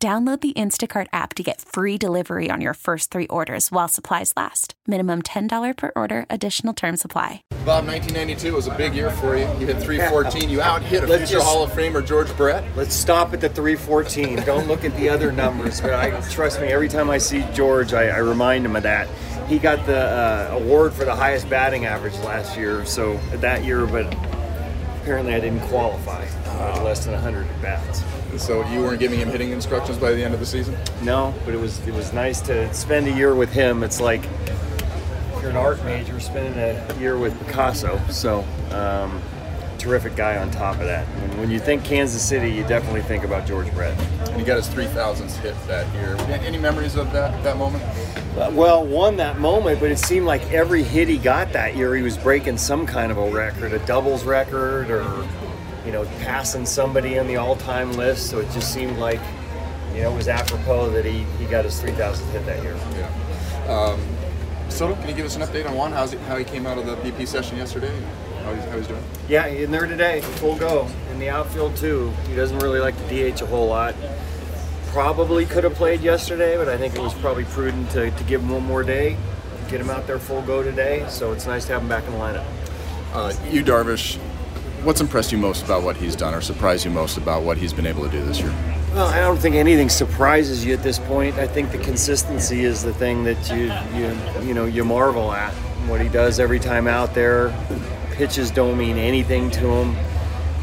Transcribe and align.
Download 0.00 0.40
the 0.40 0.52
Instacart 0.52 1.08
app 1.12 1.34
to 1.34 1.42
get 1.42 1.60
free 1.60 1.98
delivery 1.98 2.52
on 2.52 2.60
your 2.60 2.74
first 2.74 3.10
three 3.10 3.26
orders 3.26 3.72
while 3.72 3.88
supplies 3.88 4.32
last. 4.36 4.74
Minimum 4.86 5.22
$10 5.22 5.76
per 5.76 5.90
order, 5.96 6.24
additional 6.30 6.72
term 6.72 6.96
supply. 6.96 7.42
Bob, 7.64 7.84
1992 7.84 8.54
was 8.54 8.68
a 8.68 8.74
big 8.76 8.94
year 8.94 9.10
for 9.10 9.34
you. 9.36 9.42
You 9.58 9.66
hit 9.66 9.82
314. 9.82 10.48
You 10.50 10.62
out 10.62 10.82
hit 10.82 11.02
a 11.02 11.06
Let's 11.08 11.22
future 11.22 11.40
just- 11.40 11.46
Hall 11.52 11.64
of 11.64 11.72
Famer, 11.72 12.06
George 12.06 12.34
Brett. 12.36 12.62
Let's 12.76 12.94
stop 12.94 13.34
at 13.34 13.40
the 13.40 13.48
314. 13.48 14.36
Don't 14.44 14.68
look 14.68 14.84
at 14.84 14.94
the 14.94 15.08
other 15.08 15.32
numbers. 15.32 15.80
But 15.80 15.94
I 15.94 16.10
trust 16.30 16.60
me, 16.60 16.68
every 16.68 16.88
time 16.88 17.10
I 17.10 17.18
see 17.18 17.44
George, 17.52 17.92
I, 17.92 18.04
I 18.06 18.18
remind 18.18 18.64
him 18.66 18.76
of 18.76 18.84
that. 18.84 19.08
He 19.48 19.58
got 19.58 19.84
the 19.84 19.98
uh, 19.98 20.58
award 20.62 20.92
for 20.92 21.06
the 21.06 21.14
highest 21.16 21.50
batting 21.50 21.86
average 21.86 22.14
last 22.20 22.56
year, 22.56 22.84
so 22.84 23.16
that 23.32 23.64
year, 23.64 23.84
but 23.84 24.04
apparently 25.08 25.32
I 25.32 25.40
didn't 25.40 25.66
qualify. 25.68 26.22
Had 26.22 26.82
less 26.82 27.06
than 27.06 27.14
100 27.14 27.46
at 27.46 27.62
bats. 27.62 28.04
So 28.36 28.62
you 28.68 28.82
weren't 28.82 29.00
giving 29.00 29.18
him 29.18 29.30
hitting 29.30 29.52
instructions 29.52 29.96
by 29.96 30.12
the 30.12 30.22
end 30.22 30.34
of 30.34 30.40
the 30.40 30.44
season? 30.44 30.76
No, 31.02 31.32
but 31.46 31.54
it 31.54 31.56
was 31.56 31.78
it 31.88 31.94
was 31.94 32.12
nice 32.12 32.42
to 32.42 32.72
spend 32.74 33.08
a 33.08 33.12
year 33.12 33.34
with 33.34 33.50
him. 33.50 33.82
It's 33.82 34.02
like 34.02 34.22
if 34.24 35.38
you're 35.40 35.48
an 35.48 35.56
art 35.56 35.82
major, 35.86 36.20
spending 36.20 36.52
a 36.62 37.00
year 37.00 37.16
with 37.16 37.38
Picasso. 37.46 37.98
So, 38.10 38.44
um, 38.70 39.22
terrific 39.88 40.14
guy 40.16 40.36
on 40.36 40.50
top 40.50 40.74
of 40.74 40.82
that. 40.82 41.08
And 41.08 41.40
when 41.40 41.50
you 41.50 41.58
think 41.58 41.82
Kansas 41.82 42.22
City, 42.22 42.50
you 42.50 42.62
definitely 42.64 43.00
think 43.00 43.24
about 43.24 43.46
George 43.46 43.72
Brett. 43.72 43.98
And 44.28 44.36
he 44.36 44.44
got 44.44 44.56
his 44.56 44.68
3,000th 44.68 45.34
hit 45.38 45.56
that 45.66 45.90
year. 45.94 46.14
Any 46.46 46.58
memories 46.58 46.94
of 46.94 47.10
that 47.12 47.42
that 47.42 47.56
moment? 47.56 47.82
Well, 48.54 48.86
one, 48.86 49.16
that 49.16 49.38
moment, 49.38 49.80
but 49.80 49.90
it 49.90 49.98
seemed 49.98 50.26
like 50.26 50.42
every 50.52 50.82
hit 50.82 51.08
he 51.08 51.16
got 51.16 51.52
that 51.54 51.74
year, 51.74 51.96
he 51.96 52.02
was 52.02 52.18
breaking 52.18 52.58
some 52.58 52.86
kind 52.86 53.10
of 53.10 53.16
a 53.16 53.30
record, 53.30 53.72
a 53.72 53.78
doubles 53.86 54.24
record, 54.24 54.90
or 54.90 55.26
you 55.86 55.92
know, 55.92 56.04
passing 56.20 56.66
somebody 56.66 57.18
on 57.18 57.26
the 57.26 57.36
all-time 57.36 57.92
list. 57.92 58.28
So 58.28 58.40
it 58.40 58.50
just 58.50 58.74
seemed 58.74 58.98
like, 58.98 59.20
you 59.94 60.02
know, 60.02 60.12
it 60.12 60.16
was 60.16 60.28
apropos 60.28 60.90
that 60.90 61.06
he, 61.06 61.24
he 61.38 61.46
got 61.46 61.64
his 61.64 61.80
3,000th 61.80 62.30
hit 62.30 62.44
that 62.44 62.62
year. 62.62 62.76
Yeah. 62.92 63.74
Um, 63.74 64.00
Soto, 64.68 64.94
can 64.96 65.08
you 65.08 65.14
give 65.14 65.24
us 65.24 65.34
an 65.36 65.42
update 65.42 65.66
on 65.66 65.74
Juan? 65.74 65.92
How's 65.92 66.12
he, 66.12 66.18
how 66.18 66.36
he 66.36 66.44
came 66.44 66.66
out 66.66 66.76
of 66.76 66.84
the 66.84 66.96
BP 66.96 67.26
session 67.26 67.56
yesterday? 67.56 67.92
How 68.48 68.54
he's, 68.54 68.64
how 68.64 68.76
he's 68.78 68.86
doing? 68.86 69.04
Yeah, 69.28 69.46
in 69.46 69.70
there 69.70 69.84
today, 69.84 70.22
full 70.22 70.56
go. 70.56 70.88
In 71.10 71.18
the 71.18 71.28
outfield 71.28 71.76
too. 71.76 72.10
He 72.28 72.34
doesn't 72.34 72.58
really 72.60 72.80
like 72.80 72.96
to 72.96 73.32
DH 73.32 73.42
a 73.42 73.46
whole 73.46 73.68
lot. 73.68 73.94
Probably 74.86 75.44
could 75.44 75.64
have 75.64 75.74
played 75.74 76.00
yesterday, 76.00 76.56
but 76.56 76.66
I 76.66 76.78
think 76.78 76.94
it 76.94 77.00
was 77.00 77.12
probably 77.12 77.44
prudent 77.44 77.90
to, 77.90 78.10
to 78.10 78.24
give 78.24 78.40
him 78.40 78.48
one 78.48 78.64
more 78.64 78.82
day, 78.82 79.18
get 79.68 79.82
him 79.82 79.90
out 79.90 80.06
there 80.06 80.18
full 80.18 80.40
go 80.42 80.62
today. 80.62 81.04
So 81.10 81.32
it's 81.32 81.46
nice 81.46 81.66
to 81.66 81.74
have 81.74 81.82
him 81.82 81.88
back 81.88 82.04
in 82.04 82.12
the 82.12 82.18
lineup. 82.18 82.46
Uh, 83.12 83.34
you, 83.50 83.62
Darvish, 83.62 84.16
what's 84.82 85.02
impressed 85.02 85.30
you 85.30 85.36
most 85.36 85.62
about 85.62 85.82
what 85.82 85.98
he's 85.98 86.16
done 86.16 86.32
or 86.32 86.40
surprised 86.40 86.86
you 86.86 86.90
most 86.90 87.18
about 87.18 87.42
what 87.42 87.58
he's 87.58 87.74
been 87.74 87.86
able 87.86 88.04
to 88.04 88.10
do 88.10 88.24
this 88.24 88.40
year? 88.40 88.54
Well, 88.94 89.08
I 89.08 89.18
don't 89.18 89.36
think 89.36 89.56
anything 89.56 89.90
surprises 89.90 90.64
you 90.64 90.72
at 90.72 90.82
this 90.82 90.98
point. 90.98 91.36
I 91.36 91.46
think 91.46 91.70
the 91.70 91.78
consistency 91.78 92.64
is 92.64 92.82
the 92.82 92.94
thing 92.94 93.24
that 93.24 93.50
you 93.50 93.70
you 93.94 94.46
you 94.48 94.54
know 94.54 94.64
you 94.64 94.84
marvel 94.84 95.32
at. 95.32 95.52
What 95.88 96.02
he 96.02 96.08
does 96.10 96.38
every 96.38 96.60
time 96.60 96.86
out 96.86 97.14
there, 97.14 97.50
pitches 98.12 98.50
don't 98.50 98.76
mean 98.76 98.98
anything 98.98 99.50
to 99.52 99.66
him. 99.66 99.96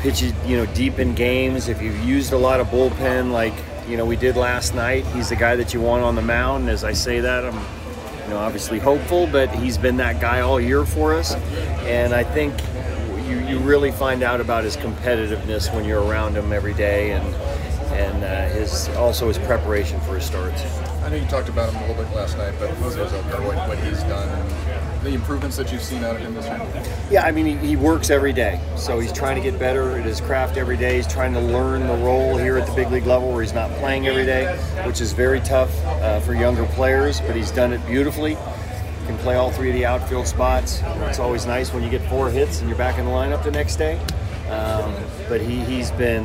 Pitches 0.00 0.34
you 0.44 0.58
know 0.58 0.66
deep 0.74 0.98
in 0.98 1.14
games. 1.14 1.68
If 1.68 1.80
you've 1.80 1.98
used 2.04 2.34
a 2.34 2.36
lot 2.36 2.60
of 2.60 2.66
bullpen 2.66 3.32
like 3.32 3.54
you 3.88 3.96
know 3.96 4.04
we 4.04 4.16
did 4.16 4.36
last 4.36 4.74
night, 4.74 5.06
he's 5.06 5.30
the 5.30 5.36
guy 5.36 5.56
that 5.56 5.72
you 5.72 5.80
want 5.80 6.02
on 6.02 6.14
the 6.14 6.20
mound. 6.20 6.64
And 6.64 6.70
as 6.70 6.84
I 6.84 6.92
say 6.92 7.20
that, 7.20 7.42
I'm 7.42 7.54
you 8.24 8.30
know 8.30 8.36
obviously 8.36 8.78
hopeful, 8.78 9.26
but 9.26 9.48
he's 9.48 9.78
been 9.78 9.96
that 9.96 10.20
guy 10.20 10.40
all 10.40 10.60
year 10.60 10.84
for 10.84 11.14
us, 11.14 11.34
and 11.86 12.12
I 12.12 12.22
think 12.22 12.52
you, 13.26 13.38
you 13.46 13.58
really 13.60 13.92
find 13.92 14.22
out 14.22 14.42
about 14.42 14.64
his 14.64 14.76
competitiveness 14.76 15.74
when 15.74 15.86
you're 15.86 16.02
around 16.02 16.36
him 16.36 16.52
every 16.52 16.74
day 16.74 17.12
and 17.12 17.34
and 17.94 18.24
uh, 18.24 18.48
his 18.54 18.90
also 18.96 19.28
his 19.28 19.38
preparation 19.38 19.98
for 20.00 20.16
his 20.16 20.24
starts. 20.26 20.62
I 21.02 21.08
know 21.08 21.16
you 21.16 21.26
talked 21.26 21.48
about 21.48 21.72
him 21.72 21.82
a 21.82 21.86
little 21.86 22.04
bit 22.04 22.14
last 22.14 22.36
night, 22.36 22.52
but 22.58 22.78
knows 22.80 22.96
out 22.98 23.10
what, 23.42 23.68
what 23.68 23.78
he's 23.78 24.02
done 24.02 24.28
the 25.04 25.14
improvements 25.14 25.56
that 25.56 25.70
you've 25.70 25.82
seen 25.82 26.02
out 26.02 26.16
of 26.16 26.22
him 26.22 26.34
this 26.34 26.46
year? 26.46 26.98
Yeah, 27.10 27.26
I 27.26 27.30
mean 27.30 27.46
he, 27.46 27.68
he 27.68 27.76
works 27.76 28.10
every 28.10 28.32
day, 28.32 28.60
so 28.76 28.98
he's 28.98 29.12
trying 29.12 29.36
to 29.36 29.42
get 29.42 29.58
better 29.58 29.98
at 29.98 30.04
his 30.04 30.20
craft 30.20 30.56
every 30.56 30.76
day. 30.76 30.96
He's 30.96 31.06
trying 31.06 31.32
to 31.34 31.40
learn 31.40 31.86
the 31.86 31.96
role 31.96 32.36
here 32.36 32.56
at 32.58 32.66
the 32.66 32.74
big 32.74 32.90
league 32.90 33.06
level 33.06 33.32
where 33.32 33.42
he's 33.42 33.52
not 33.52 33.70
playing 33.72 34.06
every 34.08 34.24
day, 34.24 34.56
which 34.86 35.00
is 35.00 35.12
very 35.12 35.40
tough 35.40 35.72
uh, 35.84 36.20
for 36.20 36.34
younger 36.34 36.64
players. 36.66 37.20
But 37.20 37.36
he's 37.36 37.50
done 37.50 37.72
it 37.72 37.84
beautifully. 37.86 38.36
Can 39.06 39.18
play 39.18 39.36
all 39.36 39.50
three 39.50 39.68
of 39.68 39.74
the 39.74 39.84
outfield 39.84 40.26
spots. 40.26 40.80
It's 40.82 41.18
always 41.18 41.44
nice 41.44 41.74
when 41.74 41.82
you 41.82 41.90
get 41.90 42.00
four 42.08 42.30
hits 42.30 42.60
and 42.60 42.68
you're 42.70 42.78
back 42.78 42.98
in 42.98 43.04
the 43.04 43.10
lineup 43.10 43.44
the 43.44 43.50
next 43.50 43.76
day. 43.76 44.00
Um, 44.50 44.94
but 45.28 45.40
he, 45.40 45.60
he's 45.60 45.90
been, 45.92 46.24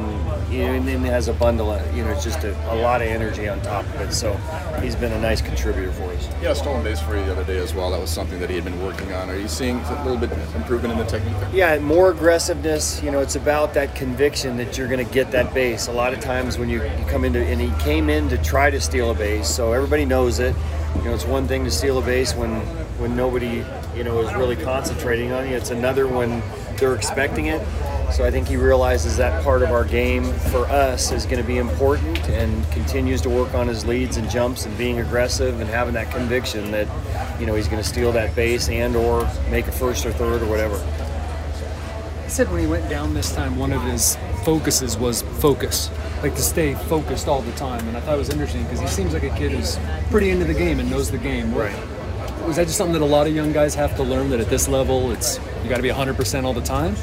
you 0.52 0.59
know, 0.59 0.74
and 0.74 0.85
then 0.85 1.02
has 1.03 1.30
a 1.30 1.34
bundle 1.34 1.72
of, 1.72 1.96
you 1.96 2.03
know, 2.03 2.12
it's 2.12 2.24
just 2.24 2.44
a, 2.44 2.74
a 2.74 2.75
lot 2.75 3.02
of 3.02 3.07
energy 3.07 3.47
on 3.47 3.62
top 3.62 3.85
of 3.85 4.02
it. 4.02 4.12
So 4.13 4.34
he's 4.81 4.96
been 4.96 5.13
a 5.13 5.22
nice 5.22 5.41
contributor 5.41 5.91
for 5.94 6.03
us. 6.12 6.28
Yeah, 6.41 6.53
stolen 6.53 6.84
base 6.84 7.00
for 7.00 7.18
you 7.18 7.24
the 7.24 7.31
other 7.31 7.46
day 7.46 7.59
as 7.59 7.74
well. 7.74 7.91
That 7.91 8.02
was 8.02 8.09
something 8.09 8.40
that 8.41 8.50
he 8.50 8.56
had 8.56 8.66
been 8.66 8.84
working 8.84 9.13
on. 9.13 9.30
Are 9.30 9.38
you 9.38 9.47
seeing 9.47 9.80
a 9.80 10.03
little 10.03 10.18
bit 10.18 10.31
improvement 10.53 10.91
in 10.91 11.00
the 11.00 11.06
technique? 11.06 11.35
Yeah, 11.53 11.80
more 11.80 12.12
aggressiveness. 12.12 13.02
You 13.02 13.12
know, 13.12 13.22
it's 13.22 13.38
about 13.38 13.74
that 13.75 13.96
conviction 13.96 14.57
that 14.57 14.78
you're 14.78 14.90
going 14.90 15.06
to 15.06 15.13
get 15.13 15.31
that 15.31 15.53
base. 15.53 15.88
A 15.88 15.94
lot 15.94 16.13
of 16.13 16.19
times 16.19 16.57
when 16.57 16.68
you, 16.68 16.84
you 16.84 17.06
come 17.07 17.24
into, 17.24 17.40
and 17.40 17.62
he 17.62 17.72
came 17.81 18.09
in 18.09 18.28
to 18.30 18.38
try 18.40 18.69
to 18.69 18.81
steal 18.81 19.12
a 19.12 19.16
base, 19.16 19.47
so 19.47 19.72
everybody 19.72 20.03
knows 20.03 20.40
it. 20.40 20.56
You 20.97 21.03
know, 21.06 21.13
it's 21.13 21.25
one 21.25 21.47
thing 21.47 21.63
to 21.63 21.72
steal 21.72 22.00
a 22.00 22.01
base 22.01 22.34
when 22.34 22.62
when 23.00 23.16
nobody, 23.16 23.63
you 23.96 24.03
know, 24.03 24.19
is 24.19 24.34
really 24.36 24.57
concentrating 24.57 25.31
on 25.31 25.47
you. 25.47 25.56
It's 25.56 25.69
another 25.69 26.06
when 26.06 26.41
they're 26.78 26.96
expecting 26.96 27.46
it. 27.46 27.62
So 28.11 28.25
I 28.25 28.31
think 28.31 28.47
he 28.47 28.57
realizes 28.57 29.17
that 29.17 29.43
part 29.43 29.61
of 29.61 29.71
our 29.71 29.85
game 29.85 30.23
for 30.51 30.65
us 30.65 31.11
is 31.11 31.25
going 31.25 31.41
to 31.41 31.47
be 31.47 31.57
important 31.57 32.17
and 32.29 32.69
continues 32.71 33.21
to 33.21 33.29
work 33.29 33.53
on 33.53 33.67
his 33.67 33.85
leads 33.85 34.17
and 34.17 34.29
jumps 34.29 34.65
and 34.65 34.77
being 34.77 34.99
aggressive 34.99 35.61
and 35.61 35.69
having 35.69 35.93
that 35.93 36.11
conviction 36.11 36.71
that, 36.71 36.87
you 37.39 37.45
know, 37.45 37.55
he's 37.55 37.67
going 37.67 37.81
to 37.81 37.87
steal 37.87 38.11
that 38.11 38.35
base 38.35 38.67
and 38.67 38.95
or 38.95 39.29
make 39.49 39.67
a 39.67 39.71
first 39.71 40.05
or 40.05 40.11
third 40.11 40.41
or 40.41 40.47
whatever. 40.47 40.77
He 42.23 42.29
said 42.29 42.51
when 42.51 42.59
he 42.61 42.67
went 42.67 42.89
down 42.89 43.13
this 43.13 43.33
time, 43.33 43.57
one 43.57 43.71
of 43.71 43.81
his 43.83 44.17
focuses 44.43 44.97
was 44.97 45.21
focus, 45.21 45.89
like 46.21 46.35
to 46.35 46.41
stay 46.41 46.73
focused 46.73 47.27
all 47.27 47.41
the 47.41 47.51
time. 47.53 47.87
And 47.87 47.95
I 47.95 48.01
thought 48.01 48.15
it 48.15 48.19
was 48.19 48.29
interesting 48.29 48.63
because 48.63 48.79
he 48.79 48.87
seems 48.87 49.13
like 49.13 49.23
a 49.23 49.35
kid 49.35 49.51
who's 49.51 49.77
pretty 50.09 50.31
into 50.31 50.45
the 50.45 50.53
game 50.53 50.79
and 50.79 50.89
knows 50.89 51.11
the 51.11 51.17
game. 51.17 51.53
Right. 51.53 51.77
Was 52.45 52.55
that 52.55 52.65
just 52.65 52.77
something 52.77 52.93
that 52.93 53.01
a 53.01 53.05
lot 53.05 53.27
of 53.27 53.35
young 53.35 53.53
guys 53.53 53.75
have 53.75 53.95
to 53.97 54.03
learn 54.03 54.29
that 54.31 54.39
at 54.39 54.49
this 54.49 54.67
level, 54.67 55.11
it's 55.11 55.39
you 55.63 55.69
got 55.69 55.77
to 55.77 55.83
be 55.83 55.89
100% 55.89 56.43
all 56.43 56.53
the 56.53 56.61
time? 56.61 56.95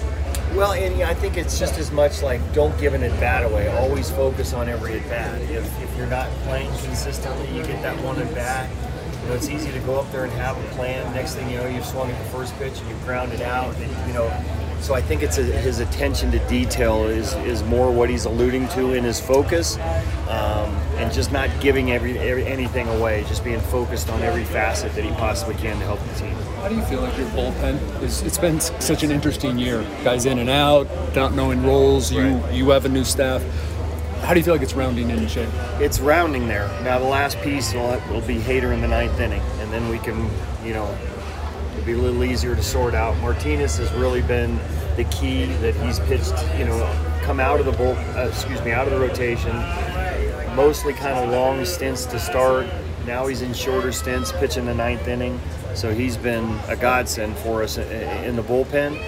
Well, 0.56 0.72
and 0.72 1.02
I 1.02 1.12
think 1.12 1.36
it's 1.36 1.58
just 1.58 1.76
as 1.76 1.92
much 1.92 2.22
like 2.22 2.40
don't 2.54 2.76
give 2.80 2.94
an 2.94 3.02
at 3.02 3.20
bat 3.20 3.44
away. 3.44 3.68
Always 3.76 4.10
focus 4.10 4.54
on 4.54 4.70
every 4.70 4.98
at 4.98 5.06
bat. 5.06 5.42
If, 5.42 5.82
if 5.82 5.96
you're 5.98 6.06
not 6.06 6.30
playing 6.44 6.70
consistently, 6.78 7.46
you 7.54 7.62
get 7.62 7.82
that 7.82 8.02
one 8.02 8.18
at 8.18 8.34
bat. 8.34 8.70
You 9.22 9.28
know, 9.28 9.34
it's 9.34 9.50
easy 9.50 9.70
to 9.70 9.78
go 9.80 10.00
up 10.00 10.10
there 10.12 10.24
and 10.24 10.32
have 10.32 10.56
a 10.56 10.68
plan. 10.74 11.12
Next 11.14 11.34
thing 11.34 11.50
you 11.50 11.58
know, 11.58 11.66
you've 11.66 11.84
swung 11.84 12.10
at 12.10 12.18
the 12.24 12.30
first 12.30 12.56
pitch 12.56 12.78
and 12.78 12.88
you've 12.88 13.04
grounded 13.04 13.42
out. 13.42 13.76
And, 13.76 14.08
you 14.08 14.14
know, 14.14 14.32
so 14.80 14.94
I 14.94 15.02
think 15.02 15.22
it's 15.22 15.36
a, 15.36 15.42
his 15.42 15.80
attention 15.80 16.30
to 16.30 16.38
detail 16.48 17.04
is 17.04 17.34
is 17.34 17.62
more 17.64 17.90
what 17.90 18.08
he's 18.08 18.24
alluding 18.24 18.68
to 18.68 18.94
in 18.94 19.04
his 19.04 19.20
focus, 19.20 19.76
um, 20.28 20.74
and 20.96 21.12
just 21.12 21.30
not 21.32 21.48
giving 21.60 21.92
every, 21.92 22.18
every 22.18 22.46
anything 22.46 22.88
away. 22.88 23.24
Just 23.28 23.44
being 23.44 23.60
focused 23.60 24.08
on 24.10 24.22
every 24.22 24.44
facet 24.44 24.94
that 24.94 25.04
he 25.04 25.10
possibly 25.12 25.54
can 25.54 25.78
to 25.78 25.84
help 25.84 26.00
the 26.00 26.14
team. 26.20 26.34
How 26.60 26.68
do 26.68 26.74
you 26.74 26.82
feel 26.82 27.00
like 27.00 27.16
your 27.16 27.26
bullpen 27.28 28.02
is? 28.02 28.22
It's 28.22 28.38
been 28.38 28.60
such 28.60 29.02
an 29.02 29.10
interesting 29.10 29.58
year. 29.58 29.82
Guys 30.04 30.26
in 30.26 30.38
and 30.38 30.50
out, 30.50 30.88
not 31.14 31.34
knowing 31.34 31.64
roles. 31.64 32.10
You 32.10 32.22
Right. 32.36 32.52
you 32.54 32.70
have 32.70 32.84
a 32.84 32.88
new 32.88 33.04
staff. 33.04 33.42
How 34.22 34.32
do 34.34 34.40
you 34.40 34.44
feel 34.44 34.54
like 34.54 34.62
it's 34.62 34.74
rounding 34.74 35.10
in 35.10 35.28
shape? 35.28 35.48
it's 35.78 36.00
rounding 36.00 36.48
there. 36.48 36.68
Now 36.82 36.98
the 36.98 37.04
last 37.04 37.38
piece 37.42 37.72
will, 37.74 38.00
will 38.10 38.22
be 38.22 38.36
Hader 38.36 38.72
in 38.72 38.80
the 38.80 38.88
ninth 38.88 39.20
inning, 39.20 39.42
and 39.60 39.70
then 39.72 39.88
we 39.88 39.98
can, 39.98 40.28
you 40.64 40.72
know, 40.72 40.92
it'll 41.74 41.84
be 41.84 41.92
a 41.92 41.98
little 41.98 42.24
easier 42.24 42.56
to 42.56 42.62
sort 42.62 42.94
out. 42.94 43.16
Martinez 43.18 43.76
has 43.76 43.92
really 43.92 44.22
been 44.22 44.58
the 44.96 45.04
key 45.04 45.44
that 45.60 45.74
he's 45.76 46.00
pitched, 46.00 46.34
you 46.58 46.64
know, 46.64 46.78
come 47.22 47.38
out 47.38 47.60
of 47.60 47.66
the 47.66 47.72
bull, 47.72 47.94
uh, 48.16 48.28
excuse 48.28 48.60
me, 48.64 48.72
out 48.72 48.86
of 48.88 48.92
the 48.94 48.98
rotation, 48.98 49.54
mostly 50.56 50.94
kind 50.94 51.22
of 51.22 51.30
long 51.30 51.64
stints 51.66 52.06
to 52.06 52.18
start. 52.18 52.66
Now 53.06 53.26
he's 53.26 53.42
in 53.42 53.52
shorter 53.52 53.92
stints, 53.92 54.32
pitching 54.32 54.64
the 54.64 54.74
ninth 54.74 55.06
inning. 55.06 55.38
So 55.74 55.92
he's 55.92 56.16
been 56.16 56.58
a 56.66 56.74
godsend 56.74 57.36
for 57.36 57.62
us 57.62 57.76
in 57.76 58.34
the 58.34 58.42
bullpen. 58.42 58.98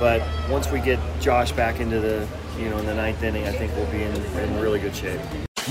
But 0.00 0.26
once 0.50 0.70
we 0.70 0.80
get 0.80 0.98
Josh 1.20 1.52
back 1.52 1.78
into 1.78 2.00
the, 2.00 2.26
you 2.58 2.70
know, 2.70 2.78
in 2.78 2.86
the 2.86 2.94
ninth 2.94 3.22
inning, 3.22 3.46
I 3.46 3.52
think 3.52 3.74
we'll 3.76 3.90
be 3.90 4.02
in, 4.02 4.14
in 4.14 4.60
really 4.60 4.80
good 4.80 4.96
shape. 4.96 5.20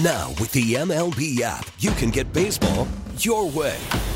Now, 0.04 0.30
with 0.40 0.52
the 0.52 0.76
MLB 0.76 1.42
app, 1.42 1.68
you 1.80 1.92
can 1.92 2.12
get 2.12 2.32
baseball 2.32 2.88
your 3.18 3.50
way. 3.50 3.78